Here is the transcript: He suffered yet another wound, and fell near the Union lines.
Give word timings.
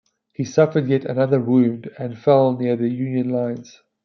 He 0.33 0.45
suffered 0.45 0.87
yet 0.87 1.05
another 1.05 1.39
wound, 1.39 1.91
and 1.99 2.17
fell 2.17 2.57
near 2.57 2.75
the 2.75 2.89
Union 2.89 3.29
lines. 3.29 3.81